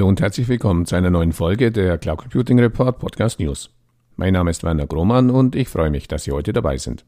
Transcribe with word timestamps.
Hallo 0.00 0.08
und 0.08 0.22
herzlich 0.22 0.48
willkommen 0.48 0.86
zu 0.86 0.96
einer 0.96 1.10
neuen 1.10 1.34
Folge 1.34 1.70
der 1.70 1.98
Cloud 1.98 2.20
Computing 2.20 2.58
Report 2.58 2.98
Podcast 2.98 3.38
News. 3.38 3.68
Mein 4.16 4.32
Name 4.32 4.50
ist 4.50 4.64
Werner 4.64 4.86
Grohmann 4.86 5.28
und 5.28 5.54
ich 5.54 5.68
freue 5.68 5.90
mich, 5.90 6.08
dass 6.08 6.24
Sie 6.24 6.32
heute 6.32 6.54
dabei 6.54 6.78
sind. 6.78 7.04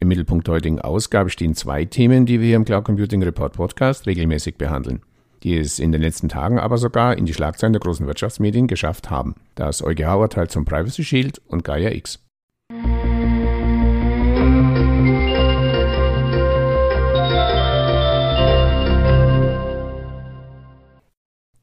Im 0.00 0.08
Mittelpunkt 0.08 0.48
der 0.48 0.54
heutigen 0.54 0.80
Ausgabe 0.80 1.30
stehen 1.30 1.54
zwei 1.54 1.84
Themen, 1.84 2.26
die 2.26 2.40
wir 2.40 2.48
hier 2.48 2.56
im 2.56 2.64
Cloud 2.64 2.82
Computing 2.82 3.22
Report 3.22 3.52
Podcast 3.52 4.08
regelmäßig 4.08 4.56
behandeln, 4.56 5.02
die 5.44 5.58
es 5.58 5.78
in 5.78 5.92
den 5.92 6.02
letzten 6.02 6.28
Tagen 6.28 6.58
aber 6.58 6.76
sogar 6.76 7.16
in 7.16 7.24
die 7.24 7.34
Schlagzeilen 7.34 7.72
der 7.72 7.82
großen 7.82 8.08
Wirtschaftsmedien 8.08 8.66
geschafft 8.66 9.10
haben. 9.10 9.36
Das 9.54 9.80
EuGH-Urteil 9.80 10.48
zum 10.48 10.64
Privacy 10.64 11.04
Shield 11.04 11.40
und 11.46 11.62
Gaia 11.62 11.92
X. 11.92 12.18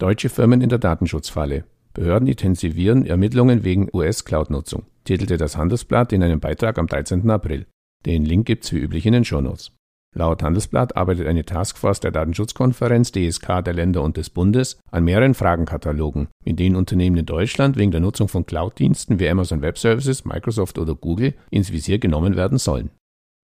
Deutsche 0.06 0.30
Firmen 0.30 0.62
in 0.62 0.70
der 0.70 0.78
Datenschutzfalle. 0.78 1.64
Behörden 1.96 2.28
intensivieren 2.28 3.08
Ermittlungen 3.08 3.64
wegen 3.64 3.90
US-Cloud-Nutzung, 3.92 4.84
titelte 5.04 5.38
das 5.38 5.58
Handelsblatt 5.58 6.14
in 6.14 6.22
einem 6.22 6.40
Beitrag 6.40 6.78
am 6.78 6.86
13. 6.86 7.28
April. 7.32 7.66
Den 8.06 8.24
Link 8.24 8.46
gibt's 8.46 8.72
wie 8.72 8.78
üblich 8.78 9.08
in 9.08 9.14
den 9.14 9.26
Shownotes. 9.26 9.72
Laut 10.16 10.44
Handelsblatt 10.44 10.96
arbeitet 10.96 11.26
eine 11.26 11.44
Taskforce 11.44 12.02
der 12.02 12.12
Datenschutzkonferenz 12.12 13.14
DSK 13.14 13.64
der 13.66 13.74
Länder 13.74 14.04
und 14.04 14.18
des 14.18 14.30
Bundes 14.30 14.78
an 14.92 15.06
mehreren 15.06 15.34
Fragenkatalogen, 15.34 16.28
in 16.44 16.56
denen 16.56 16.76
Unternehmen 16.76 17.18
in 17.18 17.26
Deutschland 17.26 17.76
wegen 17.76 17.90
der 17.90 18.02
Nutzung 18.02 18.28
von 18.28 18.46
Cloud-Diensten 18.46 19.20
wie 19.20 19.28
Amazon 19.28 19.64
Web 19.64 19.80
Services, 19.80 20.24
Microsoft 20.24 20.78
oder 20.78 20.94
Google 20.94 21.34
ins 21.50 21.72
Visier 21.72 21.98
genommen 21.98 22.36
werden 22.36 22.60
sollen. 22.60 22.92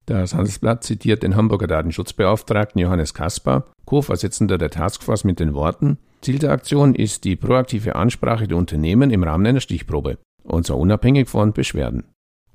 Das 0.05 0.35
Handelsblatt 0.35 0.84
zitiert 0.84 1.23
den 1.23 1.35
Hamburger 1.35 1.65
Datenschutzbeauftragten 1.65 2.79
Johannes 2.79 3.15
Kaspar, 3.15 3.65
Co-Vorsitzender 3.85 4.59
der 4.59 4.70
Taskforce, 4.70 5.23
mit 5.23 5.39
den 5.39 5.55
Worten: 5.55 5.98
Ziel 6.21 6.37
der 6.37 6.51
Aktion 6.51 6.93
ist 6.93 7.23
die 7.23 7.35
proaktive 7.35 7.95
Ansprache 7.95 8.47
der 8.47 8.57
Unternehmen 8.57 9.09
im 9.09 9.23
Rahmen 9.23 9.45
einer 9.45 9.59
Stichprobe, 9.59 10.19
und 10.43 10.67
zwar 10.67 10.77
unabhängig 10.77 11.27
von 11.27 11.51
Beschwerden. 11.51 12.03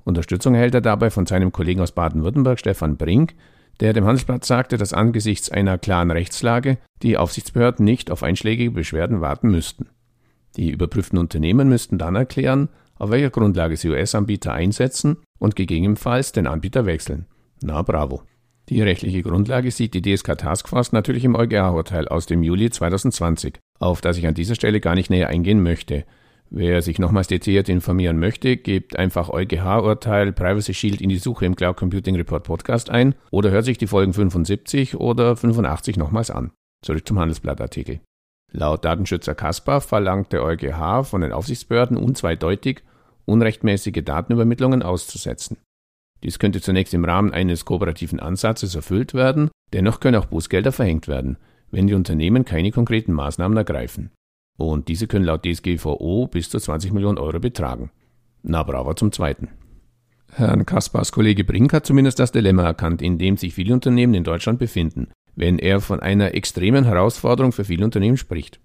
Unterstützung 0.05 0.55
erhält 0.55 0.73
er 0.73 0.81
dabei 0.81 1.09
von 1.09 1.25
seinem 1.25 1.51
Kollegen 1.51 1.81
aus 1.81 1.91
Baden-Württemberg, 1.91 2.59
Stefan 2.59 2.95
Brink, 2.95 3.35
der 3.81 3.91
dem 3.91 4.05
Handelsblatt 4.05 4.45
sagte, 4.45 4.77
dass 4.77 4.93
angesichts 4.93 5.51
einer 5.51 5.77
klaren 5.77 6.11
Rechtslage 6.11 6.77
die 7.03 7.17
Aufsichtsbehörden 7.17 7.83
nicht 7.83 8.09
auf 8.09 8.23
einschlägige 8.23 8.71
Beschwerden 8.71 9.19
warten 9.19 9.51
müssten. 9.51 9.89
Die 10.55 10.71
überprüften 10.71 11.19
Unternehmen 11.19 11.67
müssten 11.67 11.97
dann 11.97 12.15
erklären, 12.15 12.69
auf 12.95 13.11
welcher 13.11 13.29
Grundlage 13.29 13.75
sie 13.75 13.89
US-Anbieter 13.89 14.53
einsetzen 14.53 15.17
und 15.39 15.55
gegebenenfalls 15.55 16.31
den 16.31 16.47
Anbieter 16.47 16.85
wechseln. 16.85 17.25
Na 17.61 17.81
bravo. 17.81 18.23
Die 18.69 18.81
rechtliche 18.81 19.23
Grundlage 19.23 19.71
sieht 19.71 19.93
die 19.93 20.01
DSK 20.01 20.37
Taskforce 20.37 20.91
natürlich 20.91 21.23
im 21.23 21.35
EuGH-Urteil 21.35 22.09
aus 22.09 22.25
dem 22.25 22.43
Juli 22.43 22.69
2020, 22.69 23.59
auf 23.79 24.01
das 24.01 24.17
ich 24.17 24.27
an 24.27 24.33
dieser 24.33 24.55
Stelle 24.55 24.81
gar 24.81 24.93
nicht 24.93 25.09
näher 25.09 25.29
eingehen 25.29 25.63
möchte. 25.63 26.03
Wer 26.49 26.81
sich 26.81 26.99
nochmals 26.99 27.27
detailliert 27.27 27.69
informieren 27.69 28.19
möchte, 28.19 28.57
gebt 28.57 28.97
einfach 28.97 29.29
EuGH-Urteil 29.29 30.33
Privacy 30.33 30.73
Shield 30.73 31.01
in 31.01 31.09
die 31.09 31.17
Suche 31.17 31.45
im 31.45 31.55
Cloud 31.55 31.77
Computing 31.77 32.15
Report 32.17 32.43
Podcast 32.43 32.89
ein 32.89 33.15
oder 33.31 33.51
hört 33.51 33.65
sich 33.65 33.77
die 33.77 33.87
Folgen 33.87 34.13
75 34.13 34.95
oder 34.95 35.37
85 35.37 35.95
nochmals 35.95 36.29
an. 36.29 36.51
Zurück 36.83 37.07
zum 37.07 37.19
Handelsblattartikel. 37.19 38.01
Laut 38.51 38.83
Datenschützer 38.83 39.35
Kaspar 39.35 39.79
verlangt 39.79 40.33
der 40.33 40.43
EuGH 40.43 41.03
von 41.03 41.21
den 41.21 41.31
Aufsichtsbehörden 41.31 41.97
unzweideutig, 41.97 42.83
unrechtmäßige 43.25 44.03
Datenübermittlungen 44.03 44.83
auszusetzen. 44.83 45.57
Dies 46.23 46.39
könnte 46.39 46.61
zunächst 46.61 46.93
im 46.93 47.05
Rahmen 47.05 47.33
eines 47.33 47.65
kooperativen 47.65 48.19
Ansatzes 48.19 48.75
erfüllt 48.75 49.13
werden, 49.13 49.49
dennoch 49.73 49.99
können 49.99 50.17
auch 50.17 50.25
Bußgelder 50.25 50.71
verhängt 50.71 51.07
werden, 51.07 51.37
wenn 51.71 51.87
die 51.87 51.93
Unternehmen 51.93 52.45
keine 52.45 52.71
konkreten 52.71 53.13
Maßnahmen 53.13 53.57
ergreifen. 53.57 54.11
Und 54.57 54.87
diese 54.87 55.07
können 55.07 55.25
laut 55.25 55.45
DSGVO 55.45 56.27
bis 56.27 56.49
zu 56.49 56.59
20 56.59 56.91
Millionen 56.91 57.19
Euro 57.19 57.39
betragen. 57.39 57.91
Na 58.41 58.63
bravo 58.63 58.93
zum 58.93 59.11
Zweiten. 59.11 59.49
Herrn 60.33 60.65
Kaspars 60.65 61.11
Kollege 61.11 61.43
Brink 61.43 61.73
hat 61.73 61.85
zumindest 61.85 62.19
das 62.19 62.31
Dilemma 62.31 62.63
erkannt, 62.63 63.01
in 63.01 63.17
dem 63.17 63.37
sich 63.37 63.53
viele 63.53 63.73
Unternehmen 63.73 64.13
in 64.13 64.23
Deutschland 64.23 64.59
befinden, 64.59 65.09
wenn 65.35 65.59
er 65.59 65.79
von 65.79 65.99
einer 65.99 66.33
extremen 66.33 66.85
Herausforderung 66.85 67.51
für 67.51 67.65
viele 67.65 67.85
Unternehmen 67.85 68.17
spricht. 68.17 68.59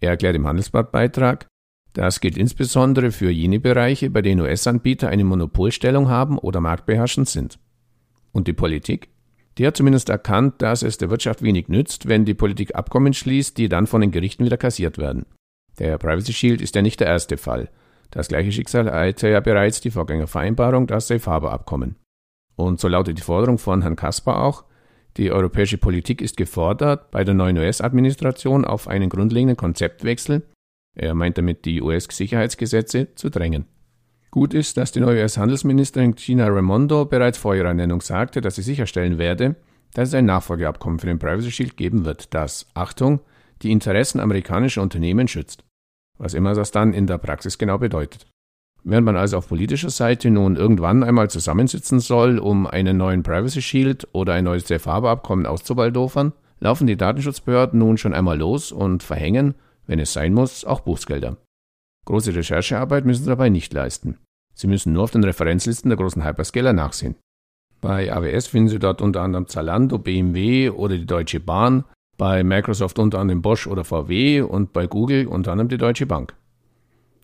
Er 0.00 0.10
erklärt 0.10 0.36
im 0.36 0.46
Handelsblattbeitrag, 0.46 1.46
das 1.92 2.20
gilt 2.20 2.36
insbesondere 2.36 3.10
für 3.10 3.30
jene 3.30 3.60
Bereiche, 3.60 4.10
bei 4.10 4.22
denen 4.22 4.40
US-Anbieter 4.40 5.08
eine 5.08 5.24
Monopolstellung 5.24 6.08
haben 6.08 6.38
oder 6.38 6.60
marktbeherrschend 6.60 7.28
sind. 7.28 7.58
Und 8.32 8.46
die 8.46 8.52
Politik? 8.52 9.08
Die 9.56 9.66
hat 9.66 9.76
zumindest 9.76 10.08
erkannt, 10.08 10.62
dass 10.62 10.82
es 10.82 10.98
der 10.98 11.10
Wirtschaft 11.10 11.42
wenig 11.42 11.68
nützt, 11.68 12.06
wenn 12.06 12.24
die 12.24 12.34
Politik 12.34 12.76
Abkommen 12.76 13.12
schließt, 13.12 13.58
die 13.58 13.68
dann 13.68 13.88
von 13.88 14.00
den 14.00 14.12
Gerichten 14.12 14.44
wieder 14.44 14.56
kassiert 14.56 14.98
werden. 14.98 15.26
Der 15.78 15.98
Privacy 15.98 16.32
Shield 16.32 16.60
ist 16.60 16.74
ja 16.76 16.82
nicht 16.82 17.00
der 17.00 17.08
erste 17.08 17.36
Fall. 17.36 17.68
Das 18.10 18.28
gleiche 18.28 18.52
Schicksal 18.52 18.86
ereilte 18.86 19.28
ja 19.28 19.40
bereits 19.40 19.80
die 19.80 19.90
Vorgängervereinbarung, 19.90 20.86
das 20.86 21.08
Safe 21.08 21.28
Harbor 21.28 21.52
Abkommen. 21.52 21.96
Und 22.54 22.80
so 22.80 22.88
lautet 22.88 23.18
die 23.18 23.22
Forderung 23.22 23.58
von 23.58 23.82
Herrn 23.82 23.96
Kaspar 23.96 24.42
auch, 24.42 24.64
die 25.16 25.32
europäische 25.32 25.78
Politik 25.78 26.22
ist 26.22 26.36
gefordert, 26.36 27.10
bei 27.10 27.24
der 27.24 27.34
neuen 27.34 27.58
US-Administration 27.58 28.64
auf 28.64 28.86
einen 28.86 29.08
grundlegenden 29.08 29.56
Konzeptwechsel 29.56 30.42
er 30.98 31.14
meint 31.14 31.38
damit 31.38 31.64
die 31.64 31.80
US-Sicherheitsgesetze 31.80 33.14
zu 33.14 33.30
drängen. 33.30 33.66
Gut 34.30 34.52
ist, 34.52 34.76
dass 34.76 34.92
die 34.92 35.00
neue 35.00 35.22
US-Handelsministerin 35.22 36.14
Gina 36.14 36.48
Raimondo 36.48 37.06
bereits 37.06 37.38
vor 37.38 37.54
ihrer 37.54 37.68
Ernennung 37.68 38.02
sagte, 38.02 38.40
dass 38.40 38.56
sie 38.56 38.62
sicherstellen 38.62 39.16
werde, 39.16 39.56
dass 39.94 40.08
es 40.08 40.14
ein 40.14 40.26
Nachfolgeabkommen 40.26 40.98
für 40.98 41.06
den 41.06 41.18
Privacy 41.18 41.50
Shield 41.50 41.76
geben 41.76 42.04
wird, 42.04 42.34
das, 42.34 42.66
Achtung, 42.74 43.20
die 43.62 43.72
Interessen 43.72 44.20
amerikanischer 44.20 44.82
Unternehmen 44.82 45.28
schützt. 45.28 45.64
Was 46.18 46.34
immer 46.34 46.54
das 46.54 46.72
dann 46.72 46.92
in 46.92 47.06
der 47.06 47.18
Praxis 47.18 47.56
genau 47.58 47.78
bedeutet. 47.78 48.26
Während 48.84 49.06
man 49.06 49.16
also 49.16 49.38
auf 49.38 49.48
politischer 49.48 49.90
Seite 49.90 50.30
nun 50.30 50.56
irgendwann 50.56 51.02
einmal 51.02 51.30
zusammensitzen 51.30 52.00
soll, 52.00 52.38
um 52.38 52.66
einen 52.66 52.96
neuen 52.96 53.22
Privacy 53.22 53.62
Shield 53.62 54.08
oder 54.12 54.34
ein 54.34 54.44
neues 54.44 54.68
Safe 54.68 54.90
Harbor 54.90 55.10
Abkommen 55.10 55.46
auszubaldofern, 55.46 56.32
laufen 56.60 56.86
die 56.86 56.96
Datenschutzbehörden 56.96 57.78
nun 57.78 57.98
schon 57.98 58.14
einmal 58.14 58.38
los 58.38 58.72
und 58.72 59.02
verhängen 59.02 59.54
wenn 59.88 59.98
es 59.98 60.12
sein 60.12 60.32
muss, 60.32 60.64
auch 60.64 60.80
Bußgelder. 60.80 61.36
Große 62.04 62.34
Recherchearbeit 62.34 63.04
müssen 63.04 63.24
Sie 63.24 63.28
dabei 63.28 63.48
nicht 63.48 63.72
leisten. 63.72 64.18
Sie 64.54 64.68
müssen 64.68 64.92
nur 64.92 65.02
auf 65.02 65.10
den 65.10 65.24
Referenzlisten 65.24 65.88
der 65.88 65.98
großen 65.98 66.24
Hyperscaler 66.24 66.72
nachsehen. 66.72 67.16
Bei 67.80 68.12
AWS 68.12 68.48
finden 68.48 68.68
Sie 68.68 68.78
dort 68.78 69.02
unter 69.02 69.22
anderem 69.22 69.46
Zalando, 69.46 69.98
BMW 69.98 70.70
oder 70.70 70.96
die 70.96 71.06
Deutsche 71.06 71.40
Bahn, 71.40 71.84
bei 72.16 72.42
Microsoft 72.42 72.98
unter 72.98 73.20
anderem 73.20 73.42
Bosch 73.42 73.66
oder 73.66 73.84
VW 73.84 74.42
und 74.42 74.72
bei 74.72 74.86
Google 74.86 75.26
unter 75.26 75.52
anderem 75.52 75.68
die 75.68 75.78
Deutsche 75.78 76.06
Bank. 76.06 76.34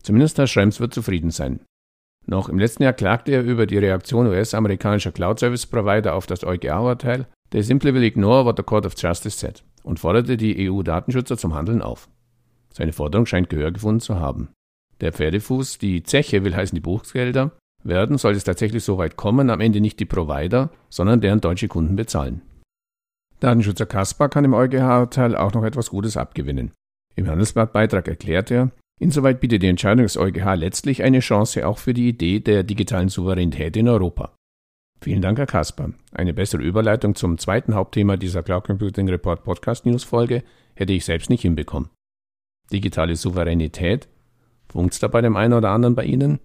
Zumindest 0.01 0.37
Herr 0.37 0.47
Schrems 0.47 0.79
wird 0.79 0.93
zufrieden 0.93 1.31
sein. 1.31 1.59
Noch 2.25 2.49
im 2.49 2.57
letzten 2.57 2.83
Jahr 2.83 2.93
klagte 2.93 3.31
er 3.31 3.43
über 3.43 3.65
die 3.65 3.77
Reaktion 3.77 4.27
US-amerikanischer 4.27 5.11
Cloud-Service-Provider 5.11 6.15
auf 6.15 6.25
das 6.25 6.43
EuGH-Urteil, 6.43 7.27
they 7.51 7.61
simply 7.61 7.93
will 7.93 8.03
ignore 8.03 8.45
what 8.45 8.57
the 8.57 8.63
Court 8.63 8.85
of 8.85 8.95
Justice 8.97 9.37
said, 9.37 9.63
und 9.83 9.99
forderte 9.99 10.37
die 10.37 10.69
EU-Datenschützer 10.69 11.37
zum 11.37 11.53
Handeln 11.53 11.81
auf. 11.81 12.07
Seine 12.75 12.93
Forderung 12.93 13.25
scheint 13.25 13.49
Gehör 13.49 13.71
gefunden 13.71 14.01
zu 14.01 14.19
haben. 14.19 14.49
Der 15.01 15.13
Pferdefuß, 15.13 15.77
die 15.77 16.03
Zeche 16.03 16.43
will 16.43 16.55
heißen 16.55 16.75
die 16.75 16.81
Buchgelder, 16.81 17.51
werden, 17.83 18.17
sollte 18.17 18.37
es 18.37 18.43
tatsächlich 18.43 18.83
so 18.83 18.97
weit 18.97 19.15
kommen, 19.15 19.49
am 19.49 19.61
Ende 19.61 19.79
nicht 19.79 19.99
die 19.99 20.05
Provider, 20.05 20.71
sondern 20.89 21.21
deren 21.21 21.41
deutsche 21.41 21.67
Kunden 21.67 21.95
bezahlen. 21.95 22.41
Datenschützer 23.39 23.85
Kaspar 23.85 24.29
kann 24.29 24.45
im 24.45 24.53
EuGH-Urteil 24.53 25.35
auch 25.35 25.53
noch 25.53 25.63
etwas 25.63 25.89
Gutes 25.89 26.17
abgewinnen. 26.17 26.71
Im 27.15 27.27
Handelsblattbeitrag 27.27 28.07
erklärt 28.07 28.51
er, 28.51 28.71
insoweit 28.99 29.39
bietet 29.39 29.63
die 29.63 29.67
Entscheidung 29.67 30.03
des 30.03 30.17
EuGH 30.17 30.55
letztlich 30.55 31.03
eine 31.03 31.19
Chance 31.19 31.67
auch 31.67 31.77
für 31.77 31.93
die 31.93 32.09
Idee 32.09 32.39
der 32.39 32.63
digitalen 32.63 33.09
Souveränität 33.09 33.77
in 33.77 33.87
Europa. 33.87 34.33
Vielen 35.01 35.21
Dank, 35.21 35.37
Herr 35.37 35.45
Kaspar. 35.45 35.91
Eine 36.11 36.33
bessere 36.33 36.63
Überleitung 36.63 37.15
zum 37.15 37.37
zweiten 37.37 37.75
Hauptthema 37.75 38.17
dieser 38.17 38.43
Cloud 38.43 38.65
Computing 38.65 39.07
Report 39.09 39.43
Podcast 39.43 39.85
News 39.85 40.03
Folge 40.03 40.43
hätte 40.73 40.93
ich 40.93 41.05
selbst 41.05 41.29
nicht 41.29 41.41
hinbekommen. 41.41 41.89
Digitale 42.71 43.15
Souveränität? 43.15 44.07
Funkt's 44.69 44.99
da 44.99 45.07
bei 45.07 45.21
dem 45.21 45.35
einen 45.35 45.53
oder 45.53 45.69
anderen 45.69 45.95
bei 45.95 46.05
Ihnen? 46.05 46.39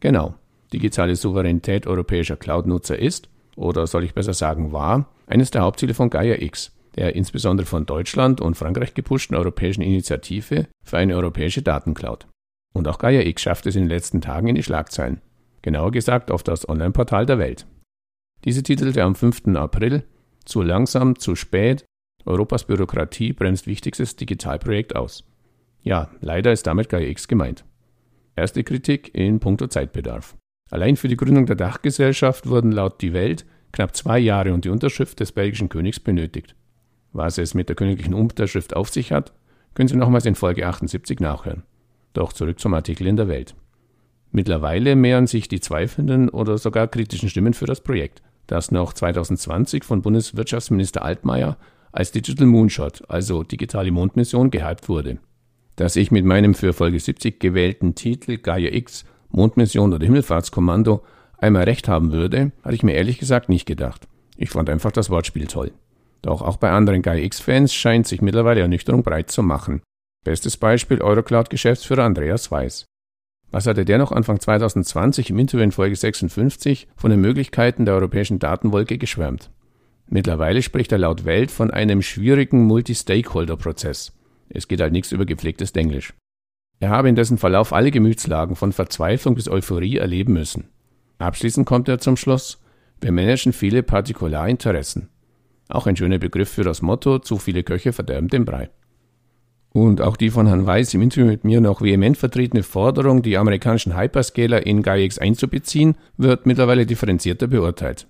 Genau. 0.00 0.34
Digitale 0.72 1.16
Souveränität 1.16 1.86
europäischer 1.86 2.36
Cloud-Nutzer 2.36 2.98
ist, 2.98 3.28
oder 3.56 3.86
soll 3.86 4.04
ich 4.04 4.14
besser 4.14 4.34
sagen 4.34 4.72
war, 4.72 5.08
eines 5.26 5.50
der 5.50 5.62
Hauptziele 5.62 5.94
von 5.94 6.10
Gaia 6.10 6.40
X, 6.40 6.72
der 6.96 7.14
insbesondere 7.14 7.66
von 7.66 7.86
Deutschland 7.86 8.40
und 8.40 8.56
Frankreich 8.56 8.94
gepushten 8.94 9.36
europäischen 9.36 9.82
Initiative 9.82 10.66
für 10.82 10.98
eine 10.98 11.14
europäische 11.14 11.62
Datencloud. 11.62 12.26
Und 12.72 12.88
auch 12.88 12.98
Gaia 12.98 13.20
X 13.20 13.42
schafft 13.42 13.66
es 13.66 13.76
in 13.76 13.82
den 13.82 13.90
letzten 13.90 14.20
Tagen 14.20 14.48
in 14.48 14.54
die 14.54 14.62
Schlagzeilen. 14.62 15.20
Genauer 15.62 15.92
gesagt 15.92 16.30
auf 16.30 16.42
das 16.42 16.68
Online-Portal 16.68 17.26
der 17.26 17.38
Welt. 17.38 17.66
Diese 18.44 18.62
titelte 18.62 19.02
am 19.02 19.14
5. 19.14 19.56
April 19.56 20.04
Zu 20.44 20.62
langsam, 20.62 21.18
zu 21.18 21.34
spät, 21.34 21.84
Europas 22.24 22.64
Bürokratie 22.64 23.32
bremst 23.32 23.66
wichtigstes 23.66 24.16
Digitalprojekt 24.16 24.94
aus. 24.94 25.24
Ja, 25.86 26.10
leider 26.20 26.50
ist 26.50 26.66
damit 26.66 26.88
GaiaX 26.88 27.28
gemeint. 27.28 27.64
Erste 28.34 28.64
Kritik 28.64 29.14
in 29.14 29.38
puncto 29.38 29.68
Zeitbedarf. 29.68 30.36
Allein 30.68 30.96
für 30.96 31.06
die 31.06 31.16
Gründung 31.16 31.46
der 31.46 31.54
Dachgesellschaft 31.54 32.48
wurden 32.48 32.72
laut 32.72 33.00
Die 33.02 33.12
Welt 33.12 33.46
knapp 33.70 33.94
zwei 33.94 34.18
Jahre 34.18 34.52
und 34.52 34.64
die 34.64 34.68
Unterschrift 34.68 35.20
des 35.20 35.30
belgischen 35.30 35.68
Königs 35.68 36.00
benötigt. 36.00 36.56
Was 37.12 37.38
es 37.38 37.54
mit 37.54 37.68
der 37.68 37.76
königlichen 37.76 38.14
Unterschrift 38.14 38.74
auf 38.74 38.88
sich 38.88 39.12
hat, 39.12 39.32
können 39.74 39.86
Sie 39.88 39.94
nochmals 39.94 40.26
in 40.26 40.34
Folge 40.34 40.66
78 40.66 41.20
nachhören. 41.20 41.62
Doch 42.14 42.32
zurück 42.32 42.58
zum 42.58 42.74
Artikel 42.74 43.06
in 43.06 43.16
der 43.16 43.28
Welt. 43.28 43.54
Mittlerweile 44.32 44.96
mehren 44.96 45.28
sich 45.28 45.46
die 45.46 45.60
zweifelnden 45.60 46.30
oder 46.30 46.58
sogar 46.58 46.88
kritischen 46.88 47.28
Stimmen 47.28 47.54
für 47.54 47.66
das 47.66 47.80
Projekt, 47.80 48.22
das 48.48 48.72
noch 48.72 48.92
2020 48.92 49.84
von 49.84 50.02
Bundeswirtschaftsminister 50.02 51.02
Altmaier 51.02 51.56
als 51.92 52.10
Digital 52.10 52.48
Moonshot, 52.48 53.08
also 53.08 53.44
digitale 53.44 53.92
Mondmission, 53.92 54.50
gehypt 54.50 54.88
wurde. 54.88 55.20
Dass 55.76 55.96
ich 55.96 56.10
mit 56.10 56.24
meinem 56.24 56.54
für 56.54 56.72
Folge 56.72 56.98
70 56.98 57.38
gewählten 57.38 57.94
Titel 57.94 58.38
Gaia 58.38 58.72
X, 58.72 59.04
Mondmission 59.28 59.92
oder 59.92 60.04
Himmelfahrtskommando 60.04 61.02
einmal 61.38 61.64
recht 61.64 61.86
haben 61.86 62.12
würde, 62.12 62.52
hatte 62.64 62.74
ich 62.74 62.82
mir 62.82 62.94
ehrlich 62.94 63.18
gesagt 63.18 63.50
nicht 63.50 63.66
gedacht. 63.66 64.08
Ich 64.36 64.50
fand 64.50 64.70
einfach 64.70 64.90
das 64.90 65.10
Wortspiel 65.10 65.46
toll. 65.46 65.72
Doch 66.22 66.40
auch 66.40 66.56
bei 66.56 66.70
anderen 66.70 67.02
Gaia 67.02 67.22
X-Fans 67.22 67.74
scheint 67.74 68.06
sich 68.06 68.22
mittlerweile 68.22 68.60
Ernüchterung 68.60 69.02
breit 69.02 69.30
zu 69.30 69.42
machen. 69.42 69.82
Bestes 70.24 70.56
Beispiel 70.56 71.00
Eurocloud-Geschäftsführer 71.02 72.04
Andreas 72.04 72.50
Weiß. 72.50 72.86
Was 73.52 73.66
hatte 73.66 73.84
der 73.84 73.98
noch 73.98 74.12
Anfang 74.12 74.40
2020 74.40 75.30
im 75.30 75.38
Interview 75.38 75.62
in 75.62 75.72
Folge 75.72 75.94
56 75.94 76.88
von 76.96 77.10
den 77.10 77.20
Möglichkeiten 77.20 77.84
der 77.84 77.94
europäischen 77.94 78.38
Datenwolke 78.38 78.98
geschwärmt? 78.98 79.50
Mittlerweile 80.08 80.62
spricht 80.62 80.90
er 80.92 80.98
laut 80.98 81.24
Welt 81.24 81.50
von 81.50 81.70
einem 81.70 82.02
schwierigen 82.02 82.64
Multi-Stakeholder-Prozess. 82.64 84.15
Es 84.48 84.68
geht 84.68 84.80
halt 84.80 84.92
nichts 84.92 85.12
über 85.12 85.26
gepflegtes 85.26 85.72
Englisch. 85.72 86.14
Er 86.78 86.90
habe 86.90 87.08
in 87.08 87.14
dessen 87.14 87.38
Verlauf 87.38 87.72
alle 87.72 87.90
Gemütslagen 87.90 88.56
von 88.56 88.72
Verzweiflung 88.72 89.34
bis 89.34 89.48
Euphorie 89.48 89.96
erleben 89.96 90.34
müssen. 90.34 90.68
Abschließend 91.18 91.66
kommt 91.66 91.88
er 91.88 91.98
zum 91.98 92.16
Schluss, 92.16 92.62
wir 93.00 93.12
managen 93.12 93.52
viele 93.52 93.82
Partikularinteressen. 93.82 95.08
Auch 95.68 95.86
ein 95.86 95.96
schöner 95.96 96.18
Begriff 96.18 96.50
für 96.50 96.64
das 96.64 96.82
Motto, 96.82 97.18
zu 97.18 97.38
viele 97.38 97.62
Köche 97.62 97.92
verderben 97.92 98.28
den 98.28 98.44
Brei. 98.44 98.70
Und 99.70 100.00
auch 100.00 100.16
die 100.16 100.30
von 100.30 100.46
Herrn 100.46 100.64
Weiß 100.64 100.94
im 100.94 101.02
Interview 101.02 101.26
mit 101.26 101.44
mir 101.44 101.60
noch 101.60 101.82
vehement 101.82 102.16
vertretene 102.16 102.62
Forderung, 102.62 103.22
die 103.22 103.36
amerikanischen 103.36 103.94
Hyperscaler 103.94 104.64
in 104.64 104.82
GAIX 104.82 105.18
einzubeziehen, 105.18 105.96
wird 106.16 106.46
mittlerweile 106.46 106.86
differenzierter 106.86 107.46
beurteilt. 107.46 108.06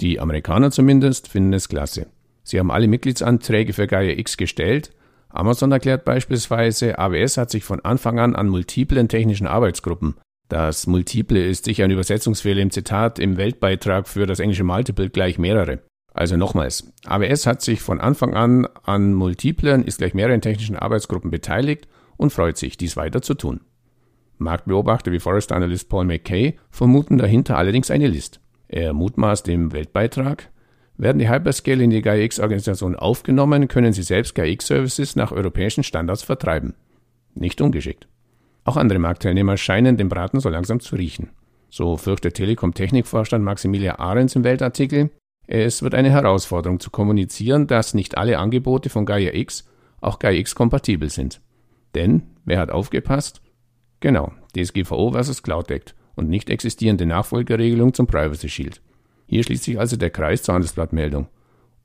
Die 0.00 0.20
Amerikaner 0.20 0.70
zumindest 0.70 1.28
finden 1.28 1.52
es 1.52 1.68
klasse. 1.68 2.06
Sie 2.44 2.58
haben 2.58 2.70
alle 2.70 2.88
Mitgliedsanträge 2.88 3.72
für 3.72 3.86
GAIA-X 3.86 4.36
gestellt. 4.36 4.92
Amazon 5.32 5.72
erklärt 5.72 6.04
beispielsweise, 6.04 6.98
AWS 6.98 7.36
hat 7.36 7.50
sich 7.50 7.64
von 7.64 7.80
Anfang 7.80 8.18
an 8.18 8.36
an 8.36 8.48
multiplen 8.48 9.08
technischen 9.08 9.46
Arbeitsgruppen 9.46 10.14
das 10.52 10.86
Multiple 10.86 11.42
ist 11.42 11.64
sicher 11.64 11.84
ein 11.84 11.90
Übersetzungsfehler 11.90 12.60
im 12.60 12.70
Zitat 12.70 13.18
im 13.18 13.38
Weltbeitrag 13.38 14.06
für 14.06 14.26
das 14.26 14.38
englische 14.38 14.64
Multiple 14.64 15.08
gleich 15.08 15.38
mehrere. 15.38 15.78
Also 16.12 16.36
nochmals, 16.36 16.92
AWS 17.06 17.46
hat 17.46 17.62
sich 17.62 17.80
von 17.80 18.02
Anfang 18.02 18.34
an 18.34 18.68
an 18.82 19.14
multiplen, 19.14 19.82
ist 19.82 19.96
gleich 19.96 20.12
mehreren 20.12 20.42
technischen 20.42 20.76
Arbeitsgruppen 20.76 21.30
beteiligt 21.30 21.88
und 22.18 22.34
freut 22.34 22.58
sich, 22.58 22.76
dies 22.76 22.98
weiter 22.98 23.22
zu 23.22 23.32
tun. 23.32 23.62
Marktbeobachter 24.36 25.10
wie 25.10 25.20
Forest 25.20 25.52
Analyst 25.52 25.88
Paul 25.88 26.04
McKay 26.04 26.58
vermuten 26.68 27.16
dahinter 27.16 27.56
allerdings 27.56 27.90
eine 27.90 28.08
List. 28.08 28.42
Er 28.68 28.92
mutmaßt 28.92 29.48
im 29.48 29.72
Weltbeitrag, 29.72 30.50
werden 30.96 31.18
die 31.18 31.28
Hyperscale 31.28 31.82
in 31.82 31.90
die 31.90 32.02
GAIX-Organisation 32.02 32.96
aufgenommen, 32.96 33.68
können 33.68 33.92
sie 33.92 34.02
selbst 34.02 34.34
GAIX-Services 34.34 35.16
nach 35.16 35.32
europäischen 35.32 35.82
Standards 35.84 36.22
vertreiben. 36.22 36.74
Nicht 37.34 37.60
ungeschickt. 37.60 38.08
Auch 38.64 38.76
andere 38.76 38.98
Marktteilnehmer 38.98 39.56
scheinen 39.56 39.96
den 39.96 40.08
Braten 40.08 40.40
so 40.40 40.48
langsam 40.48 40.80
zu 40.80 40.96
riechen. 40.96 41.30
So 41.70 41.96
fürchtet 41.96 42.34
Telekom-Technikvorstand 42.34 43.42
Maximilian 43.42 43.96
Ahrens 43.96 44.36
im 44.36 44.44
Weltartikel, 44.44 45.10
es 45.46 45.82
wird 45.82 45.94
eine 45.94 46.10
Herausforderung 46.10 46.80
zu 46.80 46.90
kommunizieren, 46.90 47.66
dass 47.66 47.94
nicht 47.94 48.16
alle 48.16 48.38
Angebote 48.38 48.90
von 48.90 49.06
Gaia 49.06 49.34
X 49.34 49.68
auch 50.00 50.18
Gaia 50.18 50.38
X 50.38 50.54
kompatibel 50.54 51.10
sind. 51.10 51.40
Denn, 51.94 52.22
wer 52.44 52.58
hat 52.58 52.70
aufgepasst? 52.70 53.42
Genau, 54.00 54.32
DSGVO 54.56 55.12
vs. 55.12 55.42
Cloud 55.42 55.70
Act 55.70 55.94
und 56.14 56.28
nicht 56.28 56.50
existierende 56.50 57.06
Nachfolgerregelung 57.06 57.94
zum 57.94 58.06
Privacy 58.06 58.48
Shield. 58.48 58.80
Hier 59.32 59.42
schließt 59.42 59.64
sich 59.64 59.80
also 59.80 59.96
der 59.96 60.10
Kreis 60.10 60.42
zur 60.42 60.52
Handelsblattmeldung. 60.52 61.26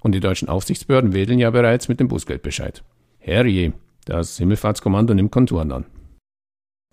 Und 0.02 0.12
die 0.12 0.20
deutschen 0.20 0.50
Aufsichtsbehörden 0.50 1.14
wedeln 1.14 1.40
ja 1.40 1.50
bereits 1.50 1.88
mit 1.88 2.02
dem 2.02 2.10
Bußgeldbescheid. 2.10 2.84
Herrje, 3.20 3.72
das 4.04 4.36
Himmelfahrtskommando 4.36 5.14
nimmt 5.14 5.32
Konturen 5.32 5.72
an. 5.72 5.86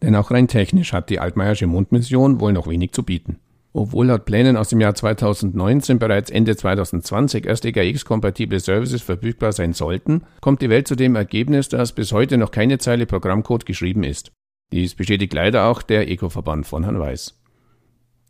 Denn 0.00 0.14
auch 0.14 0.30
rein 0.30 0.46
technisch 0.46 0.92
hat 0.92 1.10
die 1.10 1.18
Altmeiersche 1.18 1.66
Mondmission 1.66 2.38
wohl 2.38 2.52
noch 2.52 2.68
wenig 2.68 2.92
zu 2.92 3.02
bieten. 3.02 3.40
Obwohl 3.72 4.06
laut 4.06 4.26
Plänen 4.26 4.56
aus 4.56 4.68
dem 4.68 4.80
Jahr 4.80 4.94
2019 4.94 5.98
bereits 5.98 6.30
Ende 6.30 6.56
2020 6.56 7.46
erste 7.46 7.72
GAX-kompatible 7.72 8.60
Services 8.60 9.02
verfügbar 9.02 9.50
sein 9.50 9.72
sollten, 9.72 10.22
kommt 10.40 10.62
die 10.62 10.70
Welt 10.70 10.86
zu 10.86 10.94
dem 10.94 11.16
Ergebnis, 11.16 11.68
dass 11.68 11.90
bis 11.90 12.12
heute 12.12 12.38
noch 12.38 12.52
keine 12.52 12.78
Zeile 12.78 13.06
Programmcode 13.06 13.66
geschrieben 13.66 14.04
ist. 14.04 14.30
Dies 14.70 14.94
bestätigt 14.94 15.34
leider 15.34 15.64
auch 15.64 15.82
der 15.82 16.08
Eco-Verband 16.08 16.64
von 16.64 16.84
Herrn 16.84 17.00
Weiß. 17.00 17.34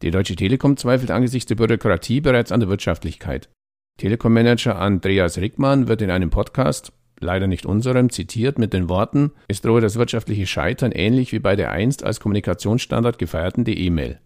Die 0.04 0.10
Deutsche 0.10 0.36
Telekom 0.36 0.76
zweifelt 0.76 1.10
angesichts 1.10 1.48
der 1.48 1.54
Bürokratie 1.54 2.20
bereits 2.20 2.52
an 2.52 2.60
der 2.60 2.68
Wirtschaftlichkeit. 2.68 3.48
Telekom-Manager 3.96 4.78
Andreas 4.78 5.38
Rickmann 5.38 5.88
wird 5.88 6.02
in 6.02 6.10
einem 6.10 6.28
Podcast, 6.28 6.92
leider 7.20 7.46
nicht 7.46 7.64
unserem, 7.64 8.10
zitiert 8.10 8.58
mit 8.58 8.74
den 8.74 8.90
Worten, 8.90 9.32
es 9.48 9.62
drohe 9.62 9.80
das 9.80 9.96
wirtschaftliche 9.96 10.46
Scheitern 10.46 10.92
ähnlich 10.92 11.32
wie 11.32 11.38
bei 11.38 11.56
der 11.56 11.70
einst 11.70 12.04
als 12.04 12.20
Kommunikationsstandard 12.20 13.18
gefeierten 13.18 13.64
E-Mail. 13.66 14.20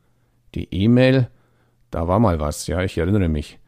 Die 0.57 0.67
E-Mail, 0.73 1.29
da 1.93 2.09
war 2.09 2.19
mal 2.19 2.41
was, 2.41 2.67
ja, 2.67 2.83
ich 2.83 2.99
erinnere 2.99 3.29
mich. 3.29 3.61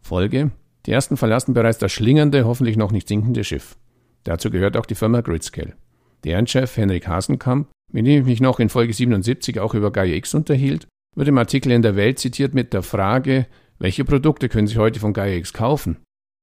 Folge, 0.00 0.50
die 0.86 0.90
ersten 0.90 1.16
verlassen 1.16 1.54
bereits 1.54 1.78
das 1.78 1.92
schlingernde, 1.92 2.46
hoffentlich 2.46 2.76
noch 2.76 2.90
nicht 2.90 3.06
sinkende 3.06 3.44
Schiff. 3.44 3.76
Dazu 4.24 4.50
gehört 4.50 4.76
auch 4.76 4.86
die 4.86 4.96
Firma 4.96 5.20
Gridscale. 5.20 5.74
Deren 6.24 6.48
Chef 6.48 6.76
Henrik 6.76 7.06
Hasenkamp, 7.06 7.68
mit 7.92 8.08
dem 8.08 8.22
ich 8.22 8.26
mich 8.26 8.40
noch 8.40 8.58
in 8.58 8.70
Folge 8.70 8.92
77 8.92 9.60
auch 9.60 9.74
über 9.74 9.92
Gaia 9.92 10.16
X 10.16 10.34
unterhielt, 10.34 10.88
wird 11.14 11.28
im 11.28 11.38
Artikel 11.38 11.72
in 11.72 11.82
der 11.82 11.96
Welt 11.96 12.18
zitiert 12.18 12.54
mit 12.54 12.72
der 12.72 12.82
Frage, 12.82 13.46
welche 13.78 14.04
Produkte 14.04 14.48
können 14.48 14.66
Sie 14.66 14.78
heute 14.78 15.00
von 15.00 15.12
Gaia 15.12 15.36
X 15.36 15.52
kaufen? 15.52 15.98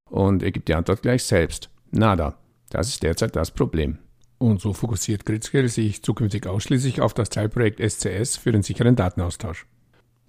Und 0.10 0.44
er 0.44 0.52
gibt 0.52 0.68
die 0.68 0.76
Antwort 0.76 1.02
gleich 1.02 1.24
selbst. 1.24 1.70
Nada. 1.92 2.38
Das 2.70 2.88
ist 2.88 3.04
derzeit 3.04 3.36
das 3.36 3.52
Problem. 3.52 3.98
Und 4.38 4.62
so 4.62 4.74
fokussiert 4.74 5.26
Gridscale 5.26 5.68
sich 5.68 6.02
zukünftig 6.04 6.48
ausschließlich 6.48 7.02
auf 7.02 7.14
das 7.14 7.30
Teilprojekt 7.30 7.80
SCS 7.80 8.38
für 8.38 8.52
den 8.52 8.64
sicheren 8.64 8.96
Datenaustausch. 8.96 9.68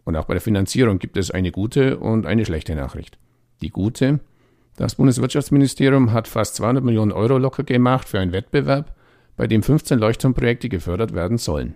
Und 0.05 0.17
auch 0.17 0.27
bei 0.27 0.35
der 0.35 0.41
Finanzierung 0.41 0.99
gibt 0.99 1.17
es 1.17 1.31
eine 1.31 1.53
gute 1.53 1.99
und 1.99 2.27
eine 2.27 2.45
schlechte 2.45 2.75
Nachricht. 2.75 3.19
Die 3.63 3.71
gute, 3.71 4.21
das 4.77 4.97
Bundeswirtschaftsministerium 4.97 6.13
hat 6.13 6.29
fast 6.29 6.57
200 6.57 6.85
Millionen 6.85 7.13
Euro 7.13 7.39
locker 7.39 7.63
gemacht 7.63 8.09
für 8.09 8.19
einen 8.19 8.33
Wettbewerb, 8.33 8.95
bei 9.37 9.47
dem 9.47 9.63
15 9.63 9.99
Leuchtturmprojekte 9.99 10.69
gefördert 10.69 11.15
werden 11.15 11.39
sollen. 11.39 11.75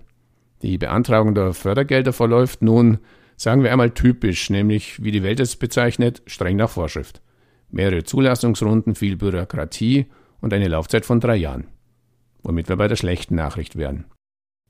Die 0.62 0.78
Beantragung 0.78 1.34
der 1.34 1.52
Fördergelder 1.52 2.12
verläuft 2.12 2.62
nun, 2.62 2.98
sagen 3.36 3.62
wir 3.62 3.72
einmal 3.72 3.90
typisch, 3.90 4.50
nämlich 4.50 5.02
wie 5.02 5.10
die 5.10 5.22
Welt 5.22 5.40
es 5.40 5.56
bezeichnet, 5.56 6.22
streng 6.26 6.56
nach 6.56 6.70
Vorschrift 6.70 7.20
mehrere 7.70 8.04
Zulassungsrunden, 8.04 8.94
viel 8.94 9.16
Bürokratie 9.16 10.06
und 10.40 10.52
eine 10.52 10.68
Laufzeit 10.68 11.06
von 11.06 11.20
drei 11.20 11.36
Jahren. 11.36 11.68
Womit 12.42 12.68
wir 12.68 12.76
bei 12.76 12.88
der 12.88 12.96
schlechten 12.96 13.34
Nachricht 13.34 13.76
wären. 13.76 14.04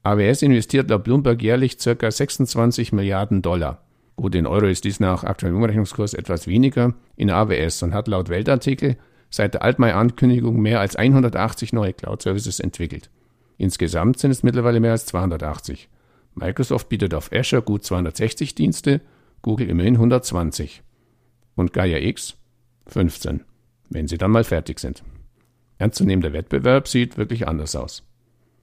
AWS 0.03 0.43
investiert 0.43 0.89
laut 0.91 1.05
Bloomberg 1.05 1.43
jährlich 1.43 1.79
ca. 1.79 2.11
26 2.11 2.93
Milliarden 2.93 3.43
Dollar. 3.43 3.83
Gut, 4.15 4.35
in 4.35 4.47
Euro 4.47 4.67
ist 4.67 4.85
dies 4.85 5.01
nach 5.01 5.25
aktuellem 5.25 5.57
Umrechnungskurs 5.57 6.15
etwas 6.15 6.47
weniger 6.47 6.95
in 7.17 7.31
AWS 7.31 7.83
und 7.83 7.93
hat 7.93 8.09
laut 8.09 8.29
Weltartikel 8.29 8.97
seit 9.31 9.55
der 9.55 9.63
Altmai-Ankündigung 9.63 10.61
mehr 10.61 10.81
als 10.81 10.97
180 10.97 11.73
neue 11.73 11.93
Cloud-Services 11.93 12.61
entwickelt. 12.61 13.11
Insgesamt 13.59 14.19
sind 14.19 14.31
es 14.31 14.43
mittlerweile 14.43 14.81
mehr 14.81 14.93
als 14.93 15.07
280. 15.07 15.89
Microsoft 16.35 16.89
bietet 16.89 17.15
auf 17.15 17.33
Azure 17.33 17.63
gut 17.63 17.85
260 17.85 18.55
Dienste, 18.55 19.01
Google 19.43 19.71
immerhin 19.71 19.95
120. 19.95 20.83
Und 21.55 21.73
Gaia 21.73 21.99
X 21.99 22.37
15, 22.89 23.45
wenn 23.89 24.09
sie 24.09 24.19
dann 24.19 24.31
mal 24.31 24.45
fertig 24.45 24.79
sind. 24.79 25.03
Ernstzunehmender 25.79 26.33
Wettbewerb 26.33 26.89
sieht 26.89 27.17
wirklich 27.17 27.49
anders 27.49 27.77
aus. 27.77 28.03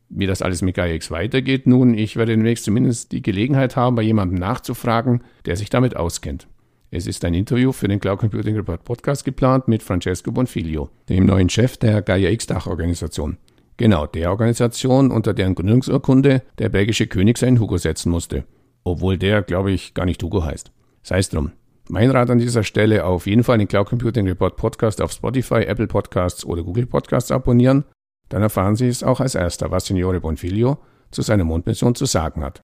Wie 0.10 0.28
das 0.28 0.42
alles 0.42 0.62
mit 0.62 0.76
GaiaX 0.76 1.10
weitergeht, 1.10 1.66
nun, 1.66 1.98
ich 1.98 2.16
werde 2.18 2.34
demnächst 2.34 2.66
zumindest 2.66 3.12
die 3.12 3.22
Gelegenheit 3.22 3.76
haben, 3.76 3.96
bei 3.96 4.04
jemandem 4.04 4.38
nachzufragen, 4.38 5.24
der 5.46 5.56
sich 5.56 5.70
damit 5.70 5.96
auskennt. 5.96 6.48
Es 6.92 7.08
ist 7.08 7.26
ein 7.26 7.34
Interview 7.34 7.72
für 7.72 7.88
den 7.88 8.00
Cloud 8.00 8.20
Computing 8.20 8.56
Report 8.56 8.84
Podcast 8.84 9.26
geplant 9.26 9.68
mit 9.68 9.82
Francesco 9.82 10.32
Bonfiglio, 10.32 10.92
dem 11.10 11.26
neuen 11.26 11.50
Chef 11.50 11.78
der 11.78 12.04
GaiaX 12.04 12.46
Dachorganisation. 12.46 13.38
Genau, 13.78 14.06
der 14.06 14.30
Organisation, 14.30 15.12
unter 15.12 15.34
deren 15.34 15.56
Gründungsurkunde 15.56 16.44
der 16.60 16.70
belgische 16.70 17.08
König 17.08 17.38
seinen 17.38 17.60
Hugo 17.60 17.78
setzen 17.78 18.12
musste. 18.12 18.46
Obwohl 18.84 19.18
der, 19.18 19.42
glaube 19.42 19.72
ich, 19.72 19.94
gar 19.94 20.06
nicht 20.06 20.22
Hugo 20.22 20.44
heißt. 20.44 20.72
Sei 21.02 21.18
es 21.18 21.30
drum. 21.30 21.52
Mein 21.90 22.12
Rat 22.12 22.30
an 22.30 22.38
dieser 22.38 22.64
Stelle 22.64 23.06
auf 23.06 23.28
jeden 23.28 23.44
Fall 23.44 23.58
den 23.58 23.68
Cloud 23.68 23.88
Computing 23.88 24.28
Report 24.28 24.56
Podcast 24.56 25.02
auf 25.02 25.12
Spotify, 25.12 25.64
Apple 25.64 25.88
Podcasts 25.88 26.46
oder 26.46 26.64
Google 26.64 26.86
Podcasts 26.86 27.32
abonnieren. 27.32 27.84
Dann 28.30 28.42
erfahren 28.42 28.76
Sie 28.76 28.88
es 28.88 29.04
auch 29.04 29.20
als 29.20 29.36
erster, 29.36 29.70
was 29.70 29.86
Signore 29.86 30.22
Bonfiglio 30.22 30.78
zu 31.12 31.22
seiner 31.22 31.44
Mondmission 31.44 31.94
zu 31.96 32.06
sagen 32.06 32.44
hat. 32.44 32.62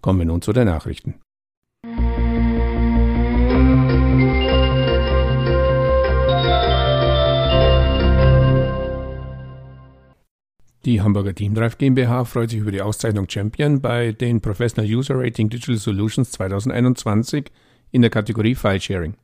Kommen 0.00 0.20
wir 0.20 0.26
nun 0.26 0.40
zu 0.40 0.52
den 0.52 0.66
Nachrichten. 0.66 1.20
Die 10.86 11.02
Hamburger 11.02 11.34
Teamdrive 11.34 11.76
GmbH 11.76 12.24
freut 12.24 12.48
sich 12.48 12.60
über 12.60 12.72
die 12.72 12.80
Auszeichnung 12.80 13.28
Champion 13.28 13.82
bei 13.82 14.12
den 14.12 14.40
Professional 14.40 14.90
User 14.90 15.14
Rating 15.14 15.50
Digital 15.50 15.76
Solutions 15.76 16.30
2021 16.30 17.52
in 17.90 18.00
der 18.00 18.10
Kategorie 18.10 18.54
File 18.54 18.80
Sharing. 18.80 19.14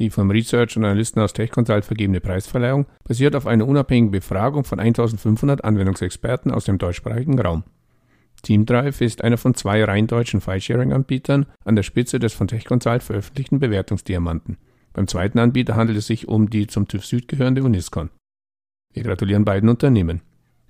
Die 0.00 0.10
vom 0.10 0.32
Research 0.32 0.76
und 0.76 0.84
Analysten 0.84 1.22
aus 1.22 1.32
TechConsult 1.32 1.84
vergebene 1.84 2.20
Preisverleihung 2.20 2.86
basiert 3.04 3.36
auf 3.36 3.46
einer 3.46 3.68
unabhängigen 3.68 4.10
Befragung 4.10 4.64
von 4.64 4.80
1500 4.80 5.62
Anwendungsexperten 5.62 6.50
aus 6.50 6.64
dem 6.64 6.76
deutschsprachigen 6.76 7.38
Raum. 7.38 7.62
TeamDrive 8.42 9.00
ist 9.00 9.22
einer 9.22 9.38
von 9.38 9.54
zwei 9.54 9.84
rein 9.84 10.08
deutschen 10.08 10.40
File-Sharing-Anbietern 10.40 11.46
an 11.64 11.76
der 11.76 11.84
Spitze 11.84 12.18
des 12.18 12.34
von 12.34 12.48
TechConsult 12.48 13.04
veröffentlichten 13.04 13.60
Bewertungsdiamanten. 13.60 14.56
Beim 14.92 15.06
zweiten 15.06 15.38
Anbieter 15.38 15.76
handelt 15.76 15.98
es 15.98 16.08
sich 16.08 16.26
um 16.26 16.50
die 16.50 16.66
zum 16.66 16.88
TÜV 16.88 17.06
Süd 17.06 17.28
gehörende 17.28 17.62
Uniscon. 17.62 18.10
Wir 18.92 19.04
gratulieren 19.04 19.44
beiden 19.44 19.68
Unternehmen. 19.68 20.22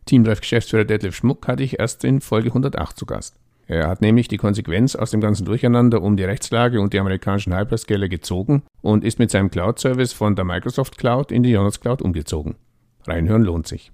TeamDrive-Geschäftsführer 0.06 0.84
Detlef 0.84 1.16
Schmuck 1.16 1.46
hatte 1.48 1.62
ich 1.62 1.78
erst 1.78 2.04
in 2.04 2.20
Folge 2.20 2.48
108 2.48 2.96
zu 2.96 3.06
Gast. 3.06 3.38
Er 3.66 3.88
hat 3.88 4.00
nämlich 4.00 4.28
die 4.28 4.36
Konsequenz 4.36 4.94
aus 4.94 5.10
dem 5.10 5.20
ganzen 5.20 5.44
Durcheinander 5.44 6.00
um 6.00 6.16
die 6.16 6.22
Rechtslage 6.22 6.80
und 6.80 6.92
die 6.92 7.00
amerikanischen 7.00 7.56
Hyperscaler 7.56 8.08
gezogen 8.08 8.62
und 8.80 9.02
ist 9.02 9.18
mit 9.18 9.32
seinem 9.32 9.50
Cloud-Service 9.50 10.12
von 10.12 10.36
der 10.36 10.44
Microsoft 10.44 10.98
Cloud 10.98 11.32
in 11.32 11.42
die 11.42 11.50
Jonas 11.50 11.80
Cloud 11.80 12.00
umgezogen. 12.00 12.54
Reinhören 13.04 13.42
lohnt 13.42 13.66
sich. 13.66 13.90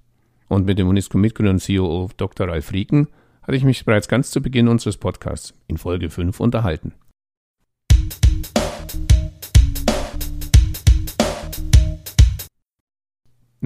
Und 0.47 0.67
mit 0.67 0.77
dem 0.77 0.87
Unisco-Mitgründer 0.87 1.53
und 1.53 1.59
CEO 1.59 2.11
Dr. 2.17 2.47
Ralf 2.47 2.71
Rieken 2.71 3.07
hatte 3.41 3.57
ich 3.57 3.63
mich 3.63 3.83
bereits 3.83 4.07
ganz 4.07 4.29
zu 4.29 4.41
Beginn 4.41 4.67
unseres 4.67 4.97
Podcasts 4.97 5.55
in 5.67 5.77
Folge 5.77 6.11
5 6.11 6.39
unterhalten. 6.39 6.93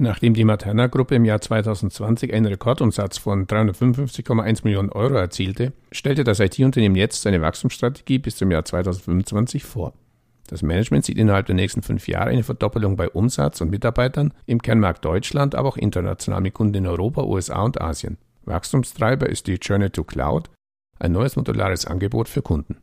Nachdem 0.00 0.32
die 0.32 0.44
Materna-Gruppe 0.44 1.16
im 1.16 1.24
Jahr 1.24 1.40
2020 1.40 2.32
einen 2.32 2.46
Rekordumsatz 2.46 3.18
von 3.18 3.48
355,1 3.48 4.60
Millionen 4.62 4.90
Euro 4.90 5.14
erzielte, 5.14 5.72
stellte 5.90 6.22
das 6.22 6.38
IT-Unternehmen 6.38 6.94
jetzt 6.94 7.22
seine 7.22 7.42
Wachstumsstrategie 7.42 8.20
bis 8.20 8.36
zum 8.36 8.52
Jahr 8.52 8.64
2025 8.64 9.64
vor. 9.64 9.94
Das 10.46 10.62
Management 10.62 11.04
sieht 11.04 11.18
innerhalb 11.18 11.46
der 11.46 11.56
nächsten 11.56 11.82
fünf 11.82 12.06
Jahre 12.06 12.30
eine 12.30 12.44
Verdoppelung 12.44 12.94
bei 12.94 13.08
Umsatz 13.08 13.60
und 13.60 13.72
Mitarbeitern 13.72 14.32
im 14.46 14.62
Kernmarkt 14.62 15.04
Deutschland, 15.04 15.56
aber 15.56 15.70
auch 15.70 15.76
international 15.76 16.42
mit 16.42 16.54
Kunden 16.54 16.76
in 16.76 16.86
Europa, 16.86 17.24
USA 17.24 17.62
und 17.62 17.80
Asien. 17.80 18.18
Wachstumstreiber 18.44 19.28
ist 19.28 19.48
die 19.48 19.54
Journey 19.54 19.90
to 19.90 20.04
Cloud, 20.04 20.48
ein 21.00 21.10
neues 21.10 21.34
modulares 21.34 21.86
Angebot 21.86 22.28
für 22.28 22.42
Kunden. 22.42 22.76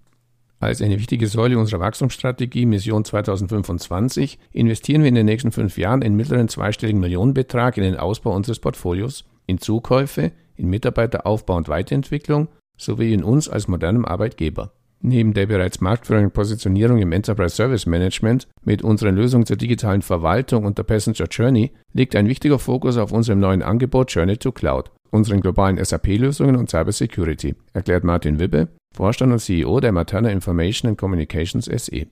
Als 0.66 0.82
eine 0.82 0.98
wichtige 0.98 1.28
Säule 1.28 1.60
unserer 1.60 1.80
Wachstumsstrategie 1.80 2.66
Mission 2.66 3.06
2025 3.06 4.40
investieren 4.52 5.04
wir 5.04 5.10
in 5.10 5.14
den 5.14 5.28
nächsten 5.28 5.52
fünf 5.52 5.78
Jahren 5.78 6.02
einen 6.02 6.16
mittleren 6.16 6.48
zweistelligen 6.48 7.00
Millionenbetrag 7.00 7.78
in 7.78 7.84
den 7.84 7.98
Ausbau 7.98 8.36
unseres 8.36 8.58
Portfolios, 8.58 9.26
in 9.46 9.60
Zukäufe, 9.60 10.32
in 10.56 10.68
Mitarbeiteraufbau 10.72 11.56
und 11.56 11.70
Weiterentwicklung 11.70 12.48
sowie 12.80 13.14
in 13.14 13.24
uns 13.24 13.48
als 13.48 13.68
modernem 13.68 14.06
Arbeitgeber. 14.06 14.72
Neben 15.02 15.36
der 15.36 15.46
bereits 15.46 15.82
marktführenden 15.82 16.32
Positionierung 16.32 16.98
im 16.98 17.12
Enterprise 17.12 17.56
Service 17.56 17.86
Management 17.86 18.48
mit 18.64 18.82
unseren 18.82 19.16
Lösungen 19.16 19.46
zur 19.46 19.58
digitalen 19.58 20.02
Verwaltung 20.02 20.66
und 20.66 20.80
der 20.80 20.84
Passenger 20.84 21.28
Journey 21.30 21.74
liegt 21.94 22.16
ein 22.16 22.28
wichtiger 22.28 22.58
Fokus 22.58 22.98
auf 22.98 23.12
unserem 23.12 23.38
neuen 23.38 23.62
Angebot 23.62 24.12
Journey 24.12 24.38
to 24.38 24.52
Cloud, 24.52 24.90
unseren 25.12 25.42
globalen 25.42 25.78
SAP-Lösungen 25.78 26.56
und 26.56 26.72
Cybersecurity, 26.72 27.54
erklärt 27.74 28.04
Martin 28.04 28.40
Wibbe, 28.40 28.70
Vorstand 28.96 29.34
und 29.34 29.40
CEO 29.40 29.82
der 29.82 29.92
Materna 29.92 30.30
Information 30.30 30.88
and 30.88 30.98
Communications 30.98 31.66
SE. 31.66 32.08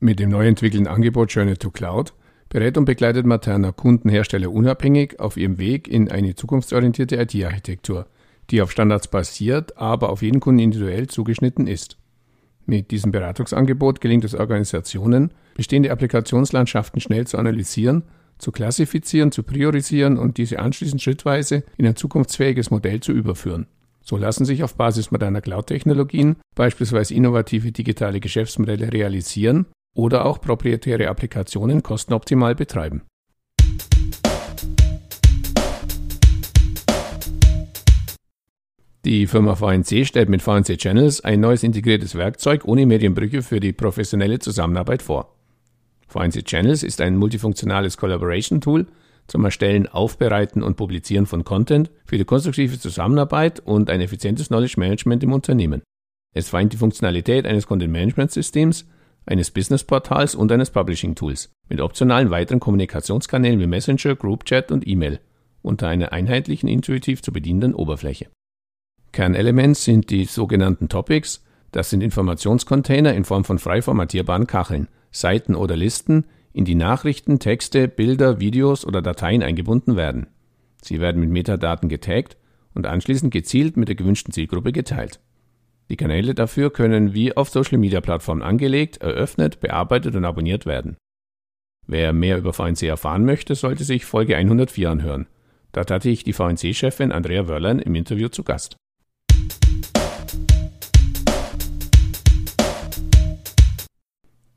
Mit 0.00 0.18
dem 0.18 0.30
neu 0.30 0.46
entwickelten 0.46 0.86
Angebot 0.86 1.30
Journey 1.30 1.54
to 1.56 1.70
Cloud 1.70 2.14
berät 2.48 2.78
und 2.78 2.86
begleitet 2.86 3.26
Materna 3.26 3.72
Kundenhersteller 3.72 4.50
unabhängig 4.50 5.20
auf 5.20 5.36
ihrem 5.36 5.58
Weg 5.58 5.86
in 5.86 6.10
eine 6.10 6.34
zukunftsorientierte 6.34 7.16
IT-Architektur, 7.16 8.06
die 8.48 8.62
auf 8.62 8.72
Standards 8.72 9.08
basiert, 9.08 9.76
aber 9.76 10.08
auf 10.08 10.22
jeden 10.22 10.40
Kunden 10.40 10.60
individuell 10.60 11.08
zugeschnitten 11.08 11.66
ist. 11.66 11.98
Mit 12.64 12.90
diesem 12.90 13.12
Beratungsangebot 13.12 14.00
gelingt 14.00 14.24
es 14.24 14.34
Organisationen, 14.34 15.34
bestehende 15.56 15.90
Applikationslandschaften 15.90 17.02
schnell 17.02 17.26
zu 17.26 17.36
analysieren, 17.36 18.04
zu 18.38 18.50
klassifizieren, 18.50 19.30
zu 19.30 19.42
priorisieren 19.42 20.16
und 20.16 20.38
diese 20.38 20.58
anschließend 20.58 21.02
schrittweise 21.02 21.64
in 21.76 21.86
ein 21.86 21.96
zukunftsfähiges 21.96 22.70
Modell 22.70 23.00
zu 23.00 23.12
überführen. 23.12 23.66
So 24.08 24.16
lassen 24.16 24.46
sich 24.46 24.64
auf 24.64 24.74
Basis 24.74 25.10
moderner 25.10 25.42
Cloud-Technologien 25.42 26.36
beispielsweise 26.54 27.12
innovative 27.12 27.72
digitale 27.72 28.20
Geschäftsmodelle 28.20 28.90
realisieren 28.90 29.66
oder 29.94 30.24
auch 30.24 30.40
proprietäre 30.40 31.08
Applikationen 31.08 31.82
kostenoptimal 31.82 32.54
betreiben. 32.54 33.02
Die 39.04 39.26
Firma 39.26 39.54
VNC 39.56 40.06
stellt 40.06 40.30
mit 40.30 40.40
VNC 40.40 40.78
Channels 40.78 41.20
ein 41.22 41.40
neues 41.40 41.62
integriertes 41.62 42.14
Werkzeug 42.14 42.64
ohne 42.64 42.86
Medienbrüche 42.86 43.42
für 43.42 43.60
die 43.60 43.74
professionelle 43.74 44.38
Zusammenarbeit 44.38 45.02
vor. 45.02 45.36
VNC 46.06 46.46
Channels 46.46 46.82
ist 46.82 47.02
ein 47.02 47.18
multifunktionales 47.18 47.98
Collaboration 47.98 48.62
Tool, 48.62 48.86
zum 49.28 49.44
Erstellen, 49.44 49.86
Aufbereiten 49.86 50.62
und 50.62 50.76
Publizieren 50.76 51.26
von 51.26 51.44
Content 51.44 51.90
für 52.04 52.18
die 52.18 52.24
konstruktive 52.24 52.78
Zusammenarbeit 52.80 53.60
und 53.60 53.90
ein 53.90 54.00
effizientes 54.00 54.48
Knowledge 54.48 54.74
Management 54.78 55.22
im 55.22 55.32
Unternehmen. 55.32 55.82
Es 56.34 56.48
vereint 56.48 56.72
die 56.72 56.78
Funktionalität 56.78 57.46
eines 57.46 57.66
Content 57.66 57.92
Management 57.92 58.32
Systems, 58.32 58.86
eines 59.26 59.50
Business 59.50 59.84
Portals 59.84 60.34
und 60.34 60.50
eines 60.50 60.70
Publishing 60.70 61.14
Tools 61.14 61.50
mit 61.68 61.80
optionalen 61.80 62.30
weiteren 62.30 62.60
Kommunikationskanälen 62.60 63.60
wie 63.60 63.66
Messenger, 63.66 64.16
Group 64.16 64.44
Chat 64.44 64.72
und 64.72 64.86
E-Mail 64.86 65.20
unter 65.62 65.88
einer 65.88 66.12
einheitlichen, 66.12 66.68
intuitiv 66.68 67.22
zu 67.22 67.32
bedienenden 67.32 67.74
Oberfläche. 67.74 68.28
Kernelement 69.12 69.76
sind 69.76 70.10
die 70.10 70.24
sogenannten 70.24 70.88
Topics, 70.88 71.44
das 71.72 71.90
sind 71.90 72.02
Informationscontainer 72.02 73.14
in 73.14 73.24
Form 73.24 73.44
von 73.44 73.58
frei 73.58 73.82
formatierbaren 73.82 74.46
Kacheln, 74.46 74.88
Seiten 75.10 75.54
oder 75.54 75.76
Listen, 75.76 76.24
in 76.58 76.64
die 76.64 76.74
Nachrichten, 76.74 77.38
Texte, 77.38 77.86
Bilder, 77.86 78.40
Videos 78.40 78.84
oder 78.84 79.00
Dateien 79.00 79.44
eingebunden 79.44 79.94
werden. 79.94 80.26
Sie 80.82 80.98
werden 80.98 81.20
mit 81.20 81.30
Metadaten 81.30 81.88
getaggt 81.88 82.36
und 82.74 82.84
anschließend 82.84 83.32
gezielt 83.32 83.76
mit 83.76 83.86
der 83.86 83.94
gewünschten 83.94 84.32
Zielgruppe 84.32 84.72
geteilt. 84.72 85.20
Die 85.88 85.96
Kanäle 85.96 86.34
dafür 86.34 86.72
können 86.72 87.14
wie 87.14 87.36
auf 87.36 87.48
Social-Media-Plattformen 87.48 88.42
angelegt, 88.42 88.96
eröffnet, 88.96 89.60
bearbeitet 89.60 90.16
und 90.16 90.24
abonniert 90.24 90.66
werden. 90.66 90.96
Wer 91.86 92.12
mehr 92.12 92.38
über 92.38 92.52
VNC 92.52 92.82
erfahren 92.82 93.24
möchte, 93.24 93.54
sollte 93.54 93.84
sich 93.84 94.04
Folge 94.04 94.36
104 94.36 94.90
anhören. 94.90 95.28
Dort 95.70 95.92
hatte 95.92 96.10
ich 96.10 96.24
die 96.24 96.32
VNC-Chefin 96.32 97.12
Andrea 97.12 97.46
Wörlein 97.46 97.78
im 97.78 97.94
Interview 97.94 98.30
zu 98.30 98.42
Gast. 98.42 98.76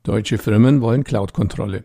Deutsche 0.02 0.38
Firmen 0.38 0.80
wollen 0.80 1.04
Cloud-Kontrolle. 1.04 1.84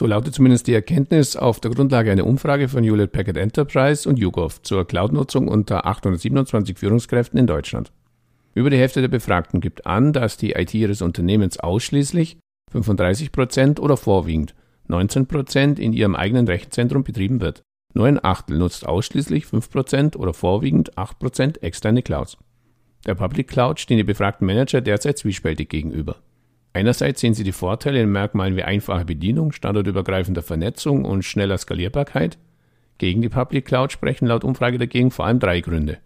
So 0.00 0.06
lautet 0.06 0.34
zumindest 0.34 0.66
die 0.66 0.72
Erkenntnis 0.72 1.36
auf 1.36 1.60
der 1.60 1.72
Grundlage 1.72 2.10
einer 2.10 2.26
Umfrage 2.26 2.70
von 2.70 2.82
Hewlett 2.82 3.12
Packard 3.12 3.36
Enterprise 3.36 4.08
und 4.08 4.18
YouGov 4.18 4.62
zur 4.62 4.86
Cloud-Nutzung 4.86 5.46
unter 5.46 5.84
827 5.84 6.78
Führungskräften 6.78 7.38
in 7.38 7.46
Deutschland. 7.46 7.92
Über 8.54 8.70
die 8.70 8.78
Hälfte 8.78 9.02
der 9.02 9.08
Befragten 9.08 9.60
gibt 9.60 9.84
an, 9.84 10.14
dass 10.14 10.38
die 10.38 10.52
IT 10.52 10.72
ihres 10.72 11.02
Unternehmens 11.02 11.60
ausschließlich 11.60 12.38
35% 12.72 13.78
oder 13.78 13.98
vorwiegend 13.98 14.54
19% 14.88 15.78
in 15.78 15.92
ihrem 15.92 16.16
eigenen 16.16 16.48
Rechenzentrum 16.48 17.04
betrieben 17.04 17.42
wird. 17.42 17.60
Nur 17.92 18.06
ein 18.06 18.24
Achtel 18.24 18.56
nutzt 18.56 18.86
ausschließlich 18.86 19.44
5% 19.44 20.16
oder 20.16 20.32
vorwiegend 20.32 20.96
8% 20.96 21.60
externe 21.60 22.00
Clouds. 22.00 22.38
Der 23.04 23.16
Public 23.16 23.48
Cloud 23.48 23.78
stehen 23.78 23.98
die 23.98 24.04
befragten 24.04 24.46
Manager 24.46 24.80
derzeit 24.80 25.18
zwiespältig 25.18 25.68
gegenüber. 25.68 26.16
Einerseits 26.72 27.20
sehen 27.20 27.34
sie 27.34 27.42
die 27.42 27.52
Vorteile 27.52 28.00
in 28.00 28.12
Merkmalen 28.12 28.56
wie 28.56 28.62
einfache 28.62 29.04
Bedienung, 29.04 29.50
standardübergreifender 29.50 30.42
Vernetzung 30.42 31.04
und 31.04 31.24
schneller 31.24 31.58
Skalierbarkeit. 31.58 32.38
Gegen 32.98 33.22
die 33.22 33.28
Public 33.28 33.64
Cloud 33.64 33.90
sprechen 33.90 34.26
laut 34.26 34.44
Umfrage 34.44 34.78
dagegen 34.78 35.10
vor 35.10 35.26
allem 35.26 35.40
drei 35.40 35.60
Gründe. 35.60 35.98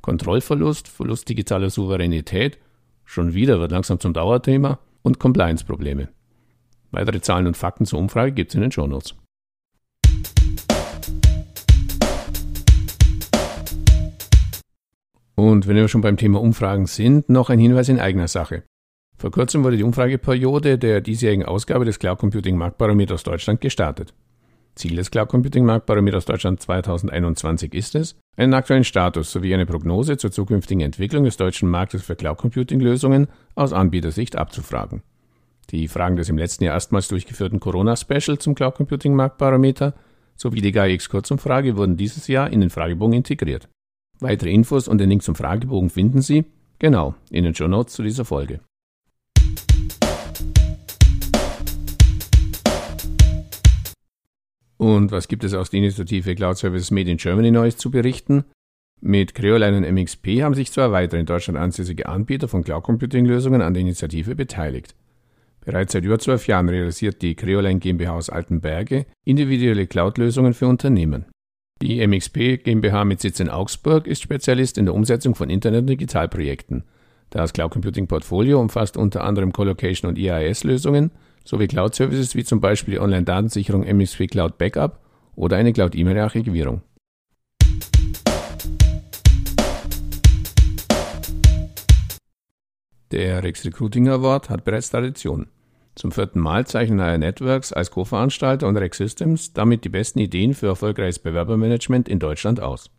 Kontrollverlust, 0.00 0.86
Verlust 0.86 1.28
digitaler 1.28 1.70
Souveränität, 1.70 2.58
schon 3.04 3.34
wieder 3.34 3.58
wird 3.58 3.72
langsam 3.72 3.98
zum 3.98 4.12
Dauerthema 4.12 4.78
und 5.02 5.18
Compliance-Probleme. 5.18 6.08
Weitere 6.92 7.20
Zahlen 7.20 7.46
und 7.46 7.56
Fakten 7.56 7.86
zur 7.86 7.98
Umfrage 7.98 8.32
gibt 8.32 8.50
es 8.50 8.54
in 8.54 8.60
den 8.60 8.70
Shownotes. 8.70 9.14
Und 15.34 15.66
wenn 15.66 15.76
wir 15.76 15.88
schon 15.88 16.02
beim 16.02 16.16
Thema 16.16 16.40
Umfragen 16.40 16.86
sind, 16.86 17.28
noch 17.28 17.50
ein 17.50 17.58
Hinweis 17.58 17.88
in 17.88 17.98
eigener 17.98 18.28
Sache. 18.28 18.62
Vor 19.22 19.30
kurzem 19.30 19.62
wurde 19.62 19.76
die 19.76 19.84
Umfrageperiode 19.84 20.78
der 20.78 21.00
diesjährigen 21.00 21.44
Ausgabe 21.44 21.84
des 21.84 22.00
Cloud 22.00 22.18
Computing 22.18 22.56
Marktbarometers 22.56 23.22
Deutschland 23.22 23.60
gestartet. 23.60 24.12
Ziel 24.74 24.96
des 24.96 25.12
Cloud 25.12 25.28
Computing 25.28 25.64
Marktbarometers 25.64 26.24
Deutschland 26.24 26.60
2021 26.60 27.72
ist 27.72 27.94
es, 27.94 28.16
einen 28.36 28.52
aktuellen 28.52 28.82
Status 28.82 29.30
sowie 29.30 29.54
eine 29.54 29.64
Prognose 29.64 30.16
zur 30.16 30.32
zukünftigen 30.32 30.80
Entwicklung 30.80 31.22
des 31.22 31.36
deutschen 31.36 31.70
Marktes 31.70 32.02
für 32.02 32.16
Cloud 32.16 32.38
Computing 32.38 32.80
Lösungen 32.80 33.28
aus 33.54 33.72
Anbietersicht 33.72 34.34
abzufragen. 34.34 35.02
Die 35.70 35.86
Fragen 35.86 36.16
des 36.16 36.28
im 36.28 36.36
letzten 36.36 36.64
Jahr 36.64 36.74
erstmals 36.74 37.06
durchgeführten 37.06 37.60
Corona 37.60 37.94
Special 37.94 38.38
zum 38.38 38.56
Cloud 38.56 38.74
Computing 38.74 39.14
Marktbarometer 39.14 39.94
sowie 40.34 40.62
die 40.62 40.72
GAIX 40.72 41.08
Kurzumfrage 41.08 41.76
wurden 41.76 41.96
dieses 41.96 42.26
Jahr 42.26 42.50
in 42.50 42.60
den 42.60 42.70
Fragebogen 42.70 43.14
integriert. 43.14 43.68
Weitere 44.18 44.50
Infos 44.50 44.88
und 44.88 44.98
den 44.98 45.10
Link 45.10 45.22
zum 45.22 45.36
Fragebogen 45.36 45.90
finden 45.90 46.22
Sie, 46.22 46.44
genau, 46.80 47.14
in 47.30 47.44
den 47.44 47.54
Show 47.54 47.68
Notes 47.68 47.94
zu 47.94 48.02
dieser 48.02 48.24
Folge. 48.24 48.58
Und 54.82 55.12
was 55.12 55.28
gibt 55.28 55.44
es 55.44 55.54
aus 55.54 55.70
der 55.70 55.78
Initiative 55.78 56.34
Cloud 56.34 56.58
Services 56.58 56.90
Made 56.90 57.08
in 57.08 57.16
Germany 57.16 57.52
Neues 57.52 57.76
zu 57.76 57.90
berichten? 57.90 58.44
Mit 59.00 59.34
Creoline 59.34 59.76
und 59.76 59.88
MXP 59.88 60.42
haben 60.42 60.54
sich 60.54 60.72
zwei 60.72 60.90
weitere 60.90 61.20
in 61.20 61.26
Deutschland 61.26 61.58
ansässige 61.58 62.08
Anbieter 62.08 62.48
von 62.48 62.64
Cloud 62.64 62.82
Computing 62.82 63.24
Lösungen 63.24 63.62
an 63.62 63.74
der 63.74 63.80
Initiative 63.80 64.34
beteiligt. 64.34 64.94
Bereits 65.64 65.92
seit 65.92 66.04
über 66.04 66.18
zwölf 66.18 66.48
Jahren 66.48 66.68
realisiert 66.68 67.22
die 67.22 67.36
Creoline 67.36 67.78
GmbH 67.78 68.12
aus 68.12 68.30
Altenberge 68.30 69.06
individuelle 69.24 69.86
Cloud-Lösungen 69.86 70.54
für 70.54 70.66
Unternehmen. 70.66 71.26
Die 71.80 72.04
MXP 72.04 72.64
GmbH 72.64 73.04
mit 73.04 73.20
Sitz 73.20 73.40
in 73.40 73.50
Augsburg 73.50 74.06
ist 74.06 74.22
Spezialist 74.22 74.78
in 74.78 74.86
der 74.86 74.94
Umsetzung 74.94 75.34
von 75.34 75.50
Internet- 75.50 75.82
und 75.82 75.86
Digitalprojekten. 75.88 76.84
Das 77.32 77.54
Cloud 77.54 77.70
Computing 77.70 78.06
Portfolio 78.06 78.60
umfasst 78.60 78.98
unter 78.98 79.24
anderem 79.24 79.52
Colocation 79.54 80.06
und 80.06 80.18
IaaS-Lösungen 80.18 81.10
sowie 81.46 81.66
Cloud-Services 81.66 82.34
wie 82.34 82.44
zum 82.44 82.60
Beispiel 82.60 82.94
die 82.94 83.00
Online-Datensicherung 83.00 83.86
MXP 83.90 84.30
Cloud 84.30 84.58
Backup 84.58 85.00
oder 85.34 85.56
eine 85.56 85.72
Cloud-E-Mail-Archivierung. 85.72 86.82
Der 93.12 93.42
Rex 93.42 93.64
Recruiting 93.64 94.08
Award 94.08 94.50
hat 94.50 94.64
bereits 94.64 94.90
Tradition. 94.90 95.46
Zum 95.94 96.12
vierten 96.12 96.38
Mal 96.38 96.66
zeichnen 96.66 96.98
IR 96.98 97.16
Networks 97.16 97.72
als 97.72 97.90
Co-Veranstalter 97.90 98.68
und 98.68 98.76
Rex 98.76 98.98
Systems 98.98 99.54
damit 99.54 99.86
die 99.86 99.90
besten 99.90 100.18
Ideen 100.18 100.52
für 100.52 100.66
erfolgreiches 100.66 101.18
Bewerbermanagement 101.18 102.10
in 102.10 102.18
Deutschland 102.18 102.60
aus. 102.60 102.90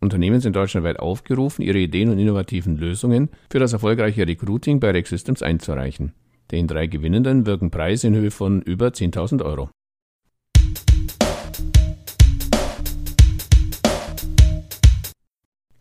Unternehmen 0.00 0.40
sind 0.40 0.54
deutschlandweit 0.54 1.00
aufgerufen, 1.00 1.62
ihre 1.62 1.78
Ideen 1.78 2.08
und 2.08 2.18
innovativen 2.18 2.76
Lösungen 2.76 3.30
für 3.50 3.58
das 3.58 3.72
erfolgreiche 3.72 4.26
Recruiting 4.26 4.78
bei 4.78 4.92
Rex 4.92 5.10
Systems 5.10 5.42
einzureichen. 5.42 6.12
Den 6.52 6.68
drei 6.68 6.86
Gewinnenden 6.86 7.46
wirken 7.46 7.70
Preise 7.70 8.06
in 8.06 8.14
Höhe 8.14 8.30
von 8.30 8.62
über 8.62 8.88
10.000 8.88 9.44
Euro. 9.44 9.70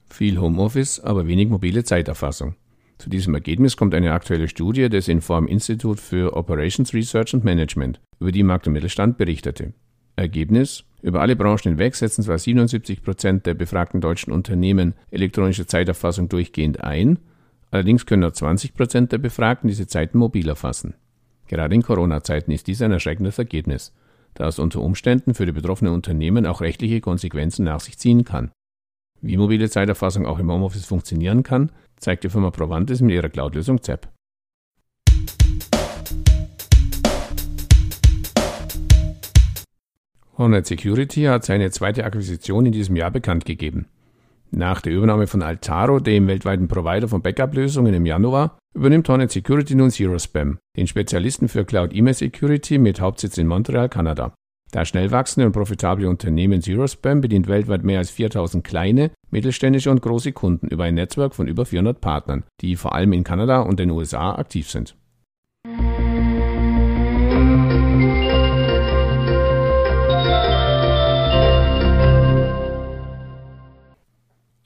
Viel 0.09 0.41
Homeoffice, 0.41 0.99
aber 0.99 1.27
wenig 1.27 1.49
mobile 1.49 1.83
Zeiterfassung. 1.83 2.55
Zu 2.97 3.11
diesem 3.11 3.35
Ergebnis 3.35 3.77
kommt 3.77 3.93
eine 3.93 4.13
aktuelle 4.13 4.47
Studie 4.47 4.89
des 4.89 5.07
Inform 5.07 5.45
Institute 5.45 6.01
für 6.01 6.35
Operations 6.35 6.91
Research 6.95 7.35
and 7.35 7.43
Management, 7.43 8.01
über 8.19 8.31
die 8.31 8.41
Markt 8.41 8.65
und 8.65 8.73
Mittelstand 8.73 9.19
berichtete. 9.19 9.73
Ergebnis: 10.15 10.86
Über 11.01 11.21
alle 11.21 11.35
Branchen 11.35 11.71
hinweg 11.71 11.95
setzen 11.95 12.23
zwar 12.23 12.39
77 12.39 13.03
Prozent 13.03 13.45
der 13.45 13.53
befragten 13.53 14.01
deutschen 14.01 14.33
Unternehmen 14.33 14.95
elektronische 15.11 15.67
Zeiterfassung 15.67 16.27
durchgehend 16.27 16.83
ein, 16.83 17.19
allerdings 17.69 18.05
können 18.05 18.21
nur 18.21 18.33
20 18.33 18.73
Prozent 18.73 19.11
der 19.11 19.19
Befragten 19.19 19.67
diese 19.67 19.87
Zeiten 19.87 20.17
mobil 20.17 20.49
erfassen. 20.49 20.95
Gerade 21.47 21.75
in 21.75 21.83
Corona-Zeiten 21.83 22.51
ist 22.51 22.67
dies 22.67 22.81
ein 22.81 22.91
erschreckendes 22.91 23.37
Ergebnis, 23.37 23.93
da 24.33 24.47
es 24.47 24.59
unter 24.59 24.81
Umständen 24.81 25.33
für 25.33 25.45
die 25.45 25.51
betroffenen 25.51 25.93
Unternehmen 25.93 26.45
auch 26.45 26.61
rechtliche 26.61 26.99
Konsequenzen 26.99 27.65
nach 27.65 27.79
sich 27.79 27.97
ziehen 27.97 28.23
kann. 28.23 28.51
Wie 29.21 29.37
mobile 29.37 29.69
Zeiterfassung 29.69 30.25
auch 30.25 30.39
im 30.39 30.51
Homeoffice 30.51 30.85
funktionieren 30.85 31.43
kann, 31.43 31.71
zeigt 31.97 32.23
die 32.23 32.29
Firma 32.29 32.51
Provantis 32.51 33.01
mit 33.01 33.15
ihrer 33.15 33.29
Cloud-Lösung 33.29 33.81
ZEP. 33.81 34.07
Hornet 40.37 40.67
Security 40.67 41.23
hat 41.23 41.45
seine 41.45 41.71
zweite 41.71 42.05
Akquisition 42.05 42.67
in 42.67 42.71
diesem 42.71 42.95
Jahr 42.95 43.09
bekannt 43.09 43.45
gegeben. 43.45 43.87
Nach 44.51 44.81
der 44.81 44.93
Übernahme 44.93 45.25
von 45.25 45.41
Altaro, 45.41 45.99
dem 45.99 46.27
weltweiten 46.27 46.67
Provider 46.67 47.07
von 47.07 47.23
Backup-Lösungen 47.23 47.93
im 47.93 48.05
Januar, 48.05 48.59
übernimmt 48.75 49.09
Hornet 49.09 49.31
Security 49.31 49.73
nun 49.73 49.89
Zero 49.89 50.19
Spam, 50.19 50.59
den 50.77 50.85
Spezialisten 50.85 51.47
für 51.47 51.65
Cloud 51.65 51.93
E-Mail 51.93 52.13
Security 52.13 52.77
mit 52.77 53.01
Hauptsitz 53.01 53.37
in 53.39 53.47
Montreal, 53.47 53.89
Kanada. 53.89 54.35
Das 54.71 54.87
schnell 54.87 55.11
wachsende 55.11 55.47
und 55.47 55.53
profitable 55.53 56.07
Unternehmen 56.07 56.61
Zero 56.61 56.87
Spam 56.87 57.19
bedient 57.19 57.47
weltweit 57.47 57.83
mehr 57.83 57.97
als 57.97 58.11
4000 58.11 58.63
kleine, 58.63 59.11
mittelständische 59.31 59.89
und 59.89 60.01
große 60.01 60.33
Kunden 60.33 60.67
über 60.67 60.83
ein 60.83 60.95
Netzwerk 60.95 61.33
von 61.33 61.47
über 61.47 61.65
400 61.65 61.99
Partnern, 61.99 62.43
die 62.61 62.75
vor 62.75 62.93
allem 62.93 63.11
in 63.13 63.23
Kanada 63.23 63.61
und 63.61 63.79
den 63.79 63.89
USA 63.89 64.35
aktiv 64.35 64.69
sind. 64.69 64.95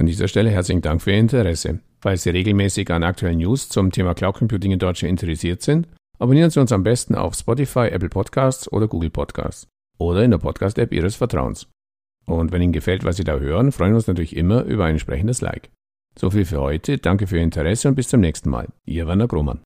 An 0.01 0.07
dieser 0.07 0.27
Stelle 0.27 0.49
herzlichen 0.49 0.81
Dank 0.81 0.99
für 0.99 1.11
Ihr 1.11 1.19
Interesse. 1.19 1.79
Falls 1.99 2.23
Sie 2.23 2.31
regelmäßig 2.31 2.89
an 2.89 3.03
aktuellen 3.03 3.37
News 3.37 3.69
zum 3.69 3.91
Thema 3.91 4.15
Cloud 4.15 4.33
Computing 4.33 4.71
in 4.71 4.79
Deutschland 4.79 5.11
interessiert 5.11 5.61
sind, 5.61 5.87
abonnieren 6.17 6.49
Sie 6.49 6.59
uns 6.59 6.71
am 6.71 6.81
besten 6.81 7.13
auf 7.13 7.35
Spotify, 7.35 7.89
Apple 7.89 8.09
Podcasts 8.09 8.71
oder 8.71 8.87
Google 8.87 9.11
Podcasts 9.11 9.67
oder 9.99 10.23
in 10.23 10.31
der 10.31 10.39
Podcast-App 10.39 10.91
Ihres 10.91 11.17
Vertrauens. 11.17 11.67
Und 12.25 12.51
wenn 12.51 12.63
Ihnen 12.63 12.73
gefällt, 12.73 13.03
was 13.03 13.17
Sie 13.17 13.23
da 13.23 13.37
hören, 13.37 13.71
freuen 13.71 13.91
wir 13.91 13.97
uns 13.97 14.07
natürlich 14.07 14.35
immer 14.35 14.63
über 14.63 14.85
ein 14.85 14.93
entsprechendes 14.93 15.41
Like. 15.41 15.69
So 16.17 16.31
viel 16.31 16.45
für 16.45 16.61
heute, 16.61 16.97
danke 16.97 17.27
für 17.27 17.37
Ihr 17.37 17.43
Interesse 17.43 17.87
und 17.87 17.93
bis 17.93 18.07
zum 18.07 18.21
nächsten 18.21 18.49
Mal. 18.49 18.69
Ihr 18.85 19.05
Werner 19.05 19.27
Grohmann. 19.27 19.61